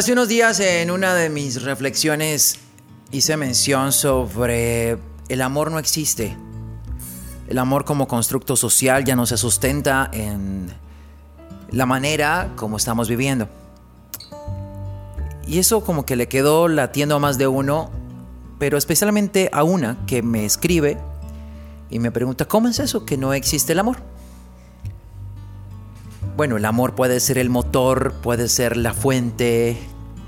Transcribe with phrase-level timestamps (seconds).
[0.00, 2.56] Hace unos días en una de mis reflexiones
[3.12, 4.96] hice mención sobre
[5.28, 6.38] el amor no existe.
[7.48, 10.72] El amor como constructo social ya no se sustenta en
[11.70, 13.50] la manera como estamos viviendo.
[15.46, 17.90] Y eso como que le quedó latiendo a más de uno,
[18.58, 20.96] pero especialmente a una que me escribe
[21.90, 23.98] y me pregunta, ¿cómo es eso que no existe el amor?
[26.40, 29.76] Bueno, el amor puede ser el motor, puede ser la fuente,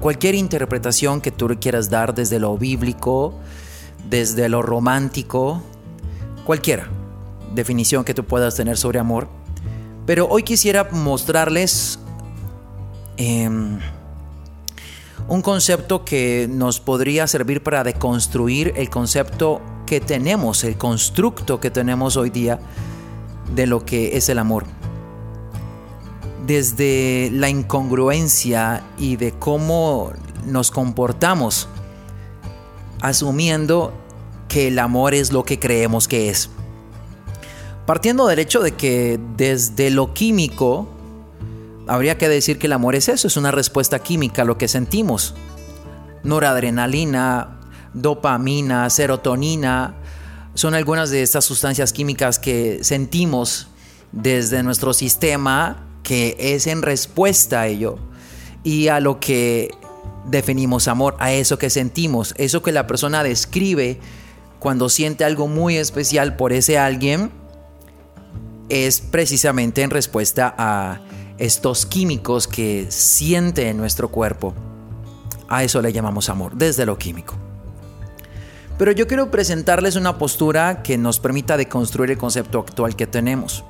[0.00, 3.32] cualquier interpretación que tú quieras dar desde lo bíblico,
[4.10, 5.62] desde lo romántico,
[6.44, 6.90] cualquiera
[7.54, 9.28] definición que tú puedas tener sobre amor.
[10.04, 11.98] Pero hoy quisiera mostrarles
[13.16, 13.78] em,
[15.26, 21.70] un concepto que nos podría servir para deconstruir el concepto que tenemos, el constructo que
[21.70, 22.58] tenemos hoy día
[23.54, 24.66] de lo que es el amor
[26.46, 30.12] desde la incongruencia y de cómo
[30.46, 31.68] nos comportamos,
[33.00, 33.92] asumiendo
[34.48, 36.50] que el amor es lo que creemos que es.
[37.86, 40.88] Partiendo del hecho de que desde lo químico,
[41.86, 44.68] habría que decir que el amor es eso, es una respuesta química a lo que
[44.68, 45.34] sentimos.
[46.22, 47.60] Noradrenalina,
[47.92, 49.94] dopamina, serotonina,
[50.54, 53.68] son algunas de estas sustancias químicas que sentimos
[54.12, 57.98] desde nuestro sistema que es en respuesta a ello
[58.62, 59.72] y a lo que
[60.26, 63.98] definimos amor, a eso que sentimos, eso que la persona describe
[64.60, 67.30] cuando siente algo muy especial por ese alguien,
[68.68, 71.00] es precisamente en respuesta a
[71.36, 74.54] estos químicos que siente en nuestro cuerpo.
[75.48, 77.34] A eso le llamamos amor, desde lo químico.
[78.78, 83.64] Pero yo quiero presentarles una postura que nos permita deconstruir el concepto actual que tenemos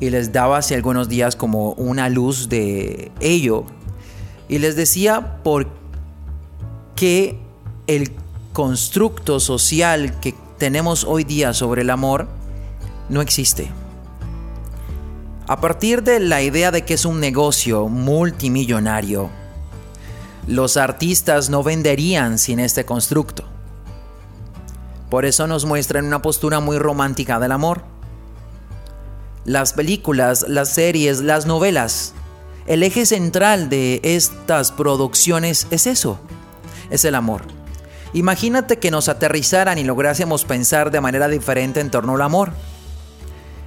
[0.00, 3.64] y les daba hace algunos días como una luz de ello
[4.48, 5.68] y les decía por
[6.94, 7.38] qué
[7.86, 8.12] el
[8.52, 12.28] constructo social que tenemos hoy día sobre el amor
[13.08, 13.70] no existe.
[15.46, 19.28] A partir de la idea de que es un negocio multimillonario,
[20.46, 23.44] los artistas no venderían sin este constructo.
[25.10, 27.84] Por eso nos muestran una postura muy romántica del amor
[29.44, 32.14] las películas, las series, las novelas.
[32.66, 36.18] El eje central de estas producciones es eso,
[36.90, 37.42] es el amor.
[38.14, 42.52] Imagínate que nos aterrizaran y lográsemos pensar de manera diferente en torno al amor.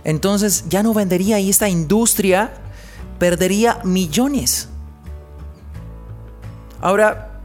[0.04, 2.54] Entonces ya no vendería y esta industria
[3.20, 4.70] perdería millones.
[6.80, 7.42] Ahora,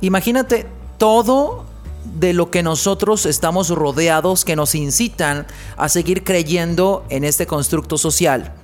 [0.00, 0.66] imagínate
[0.98, 1.64] todo
[2.04, 7.98] de lo que nosotros estamos rodeados que nos incitan a seguir creyendo en este constructo
[7.98, 8.54] social.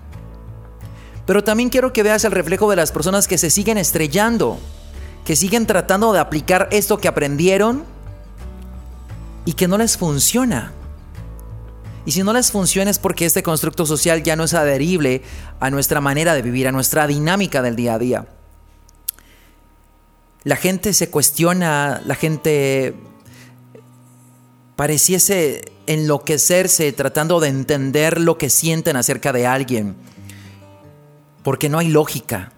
[1.27, 4.59] Pero también quiero que veas el reflejo de las personas que se siguen estrellando,
[5.25, 7.85] que siguen tratando de aplicar esto que aprendieron
[9.45, 10.73] y que no les funciona.
[12.07, 15.23] Y si no les funciona es porque este constructo social ya no es adherible
[15.61, 18.27] a nuestra manera de vivir, a nuestra dinámica del día a día.
[20.43, 22.97] La gente se cuestiona, la gente
[24.81, 29.95] pareciese enloquecerse tratando de entender lo que sienten acerca de alguien,
[31.43, 32.55] porque no hay lógica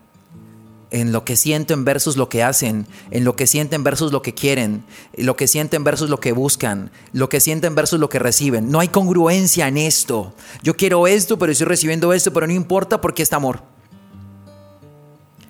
[0.93, 4.35] en lo que sienten versus lo que hacen, en lo que sienten versus lo que
[4.35, 4.85] quieren,
[5.17, 8.71] lo que sienten versus lo que buscan, lo que sienten versus lo que reciben.
[8.71, 10.33] No hay congruencia en esto.
[10.63, 13.65] Yo quiero esto, pero estoy recibiendo esto, pero no importa porque es amor.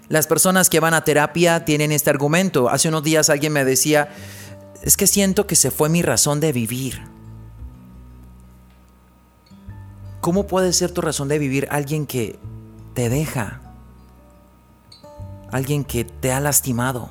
[0.08, 2.70] Las personas que van a terapia tienen este argumento.
[2.70, 4.08] Hace unos días alguien me decía,
[4.82, 7.02] es que siento que se fue mi razón de vivir.
[10.20, 12.38] ¿Cómo puede ser tu razón de vivir alguien que
[12.94, 13.61] te deja?
[15.50, 17.11] Alguien que te ha lastimado.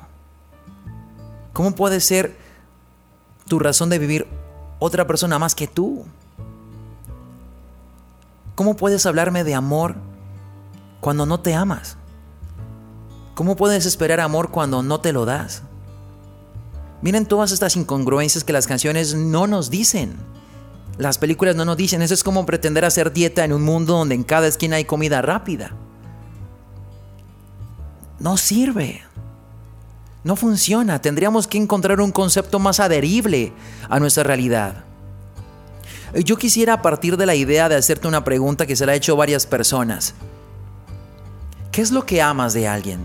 [1.52, 2.36] ¿Cómo puede ser
[3.48, 4.26] tu razón de vivir
[4.78, 6.04] otra persona más que tú?
[8.54, 9.96] ¿Cómo puedes hablarme de amor
[11.00, 11.96] cuando no te amas?
[13.34, 15.62] ¿Cómo puedes esperar amor cuando no te lo das?
[17.02, 20.14] Miren todas estas incongruencias que las canciones no nos dicen.
[20.98, 22.00] Las películas no nos dicen.
[22.00, 25.20] Eso es como pretender hacer dieta en un mundo donde en cada esquina hay comida
[25.20, 25.72] rápida.
[28.20, 29.02] No sirve.
[30.22, 31.02] No funciona.
[31.02, 33.52] Tendríamos que encontrar un concepto más adherible
[33.88, 34.84] a nuestra realidad.
[36.14, 39.16] Yo quisiera partir de la idea de hacerte una pregunta que se la ha hecho
[39.16, 40.14] varias personas.
[41.72, 43.00] ¿Qué es lo que amas de alguien?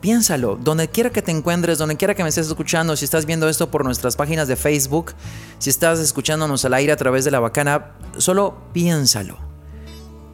[0.00, 3.48] Piénsalo, donde quiera que te encuentres, donde quiera que me estés escuchando, si estás viendo
[3.48, 5.12] esto por nuestras páginas de Facebook,
[5.58, 9.36] si estás escuchándonos al aire a través de la bacana, solo piénsalo.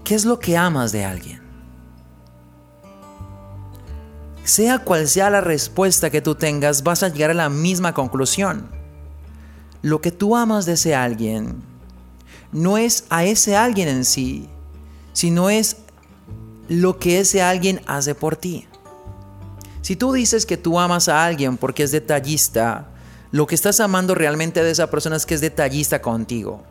[0.04, 1.42] ¿Qué es lo que amas de alguien?
[4.44, 8.70] Sea cual sea la respuesta que tú tengas, vas a llegar a la misma conclusión.
[9.82, 11.64] Lo que tú amas de ese alguien
[12.52, 14.48] no es a ese alguien en sí,
[15.12, 15.78] sino es
[16.68, 18.68] lo que ese alguien hace por ti.
[19.86, 22.88] Si tú dices que tú amas a alguien porque es detallista,
[23.30, 26.64] lo que estás amando realmente de esa persona es que es detallista contigo.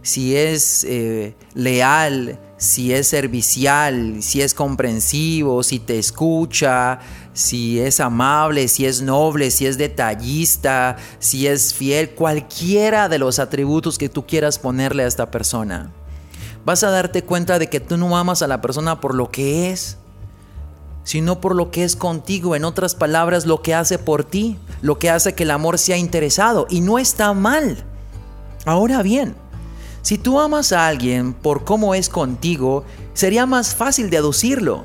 [0.00, 7.00] Si es eh, leal, si es servicial, si es comprensivo, si te escucha,
[7.32, 13.40] si es amable, si es noble, si es detallista, si es fiel, cualquiera de los
[13.40, 15.90] atributos que tú quieras ponerle a esta persona.
[16.64, 19.72] Vas a darte cuenta de que tú no amas a la persona por lo que
[19.72, 19.98] es,
[21.06, 22.56] sino por lo que es contigo.
[22.56, 25.96] En otras palabras, lo que hace por ti, lo que hace que el amor sea
[25.96, 26.66] interesado.
[26.68, 27.84] Y no está mal.
[28.64, 29.36] Ahora bien,
[30.02, 34.84] si tú amas a alguien por cómo es contigo, sería más fácil deducirlo.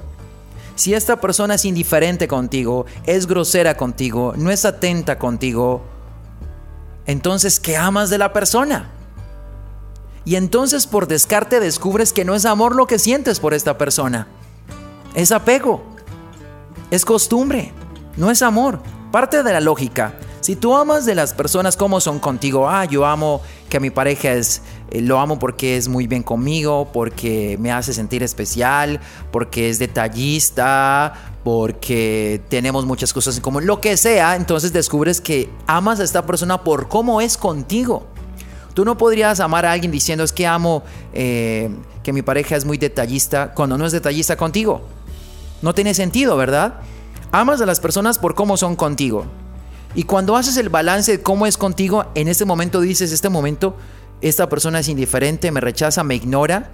[0.76, 5.82] Si esta persona es indiferente contigo, es grosera contigo, no es atenta contigo,
[7.08, 8.92] entonces, ¿qué amas de la persona?
[10.24, 14.28] Y entonces por descarte descubres que no es amor lo que sientes por esta persona,
[15.16, 15.91] es apego
[16.92, 17.72] es costumbre,
[18.18, 18.80] no es amor.
[19.12, 20.14] Parte de la lógica.
[20.42, 24.34] Si tú amas de las personas como son contigo, ah, yo amo que mi pareja
[24.34, 29.00] es, eh, lo amo porque es muy bien conmigo, porque me hace sentir especial,
[29.32, 35.50] porque es detallista, porque tenemos muchas cosas en común, lo que sea, entonces descubres que
[35.68, 38.08] amas a esta persona por cómo es contigo.
[38.74, 40.84] Tú no podrías amar a alguien diciendo es que amo
[41.14, 41.70] eh,
[42.04, 44.82] que mi pareja es muy detallista cuando no es detallista contigo.
[45.62, 46.76] No tiene sentido, ¿verdad?
[47.32, 49.26] Amas a las personas por cómo son contigo.
[49.94, 53.76] Y cuando haces el balance de cómo es contigo, en este momento dices, este momento,
[54.22, 56.72] esta persona es indiferente, me rechaza, me ignora,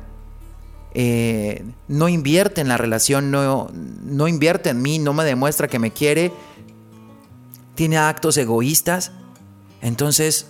[0.94, 5.80] eh, no invierte en la relación, no, no invierte en mí, no me demuestra que
[5.80, 6.32] me quiere,
[7.76, 9.12] tiene actos egoístas.
[9.82, 10.48] Entonces,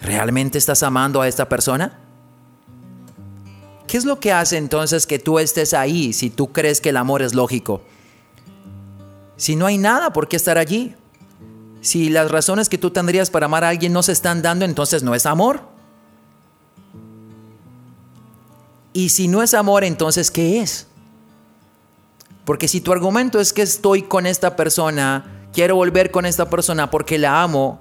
[0.00, 2.03] ¿realmente estás amando a esta persona?
[3.94, 6.96] ¿Qué es lo que hace entonces que tú estés ahí si tú crees que el
[6.96, 7.80] amor es lógico?
[9.36, 10.96] Si no hay nada por qué estar allí.
[11.80, 15.04] Si las razones que tú tendrías para amar a alguien no se están dando, entonces
[15.04, 15.60] no es amor.
[18.92, 20.88] Y si no es amor, entonces ¿qué es?
[22.44, 26.90] Porque si tu argumento es que estoy con esta persona, quiero volver con esta persona
[26.90, 27.80] porque la amo,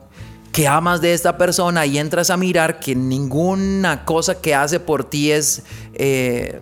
[0.54, 5.04] que amas de esta persona y entras a mirar que ninguna cosa que hace por
[5.04, 5.64] ti es
[5.96, 6.62] eh,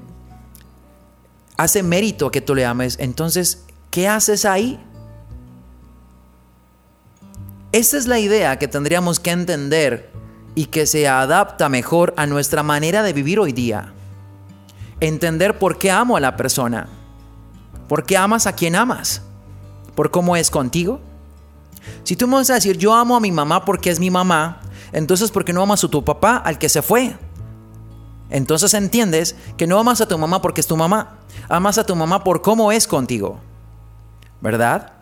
[1.58, 4.80] hace mérito que tú le ames, entonces, ¿qué haces ahí?
[7.74, 10.10] Esa es la idea que tendríamos que entender
[10.56, 13.94] y que se adapta mejor a nuestra manera de vivir hoy día.
[15.02, 16.88] Entender por qué amo a la persona,
[17.90, 19.22] por qué amas a quien amas,
[19.96, 21.02] por cómo es contigo,
[22.04, 24.62] si tú me vas a decir, yo amo a mi mamá porque es mi mamá,
[24.92, 27.16] entonces ¿por qué no amas a tu papá al que se fue?
[28.30, 31.20] Entonces entiendes que no amas a tu mamá porque es tu mamá,
[31.50, 33.40] amas a tu mamá por cómo es contigo,
[34.40, 34.94] ¿verdad?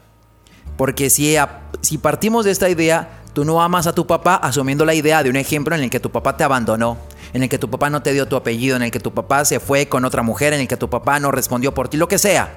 [0.77, 1.35] Porque si,
[1.81, 5.29] si partimos de esta idea, tú no amas a tu papá asumiendo la idea de
[5.29, 6.97] un ejemplo en el que tu papá te abandonó,
[7.33, 9.45] en el que tu papá no te dio tu apellido, en el que tu papá
[9.45, 12.07] se fue con otra mujer, en el que tu papá no respondió por ti, lo
[12.07, 12.53] que sea.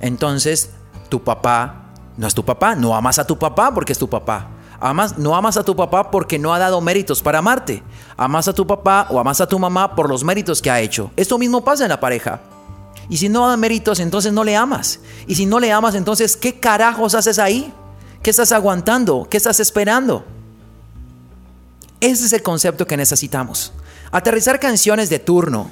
[0.00, 0.70] Entonces,
[1.08, 1.87] tu papá
[2.18, 4.48] no es tu papá, no amas a tu papá porque es tu papá.
[4.80, 7.80] Amas, no amas a tu papá porque no ha dado méritos para amarte.
[8.16, 11.12] Amas a tu papá o amas a tu mamá por los méritos que ha hecho.
[11.16, 12.40] Esto mismo pasa en la pareja.
[13.08, 14.98] Y si no da méritos, entonces no le amas.
[15.28, 17.72] Y si no le amas, entonces, ¿qué carajos haces ahí?
[18.20, 19.28] ¿Qué estás aguantando?
[19.30, 20.24] ¿Qué estás esperando?
[22.00, 23.72] Ese es el concepto que necesitamos.
[24.10, 25.70] Aterrizar canciones de turno.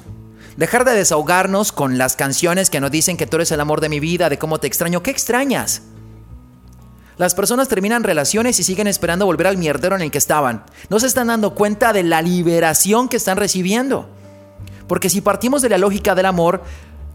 [0.55, 3.89] Dejar de desahogarnos con las canciones que nos dicen que tú eres el amor de
[3.89, 5.03] mi vida, de cómo te extraño.
[5.03, 5.81] ¿Qué extrañas?
[7.17, 10.63] Las personas terminan relaciones y siguen esperando volver al mierdero en el que estaban.
[10.89, 14.07] No se están dando cuenta de la liberación que están recibiendo.
[14.87, 16.61] Porque si partimos de la lógica del amor,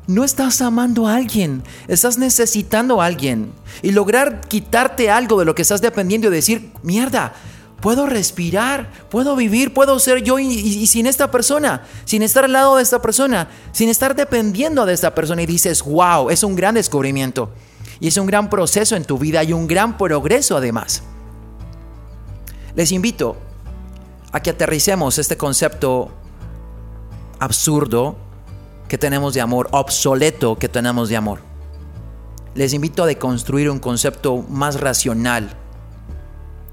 [0.09, 3.52] no estás amando a alguien, estás necesitando a alguien.
[3.82, 7.35] Y lograr quitarte algo de lo que estás dependiendo y decir, mierda,
[7.80, 12.76] puedo respirar, puedo vivir, puedo ser yo y, sin esta persona, sin estar al lado
[12.76, 15.42] de esta persona, sin estar dependiendo de esta persona.
[15.42, 17.50] Y dices, wow, es un gran descubrimiento.
[18.02, 21.04] Y es un gran proceso en tu vida y un gran progreso además.
[22.75, 23.37] Les invito
[24.32, 26.11] a que aterricemos este concepto
[27.38, 28.16] absurdo
[28.88, 31.42] que tenemos de amor, obsoleto que tenemos de amor.
[32.56, 35.56] Les invito a deconstruir un concepto más racional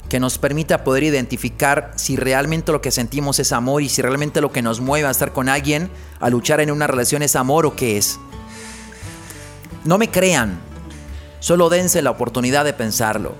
[0.09, 4.41] que nos permita poder identificar si realmente lo que sentimos es amor y si realmente
[4.41, 7.67] lo que nos mueve a estar con alguien, a luchar en una relación es amor
[7.67, 8.19] o qué es.
[9.86, 10.59] No me crean,
[11.39, 13.36] solo dense la oportunidad de pensarlo.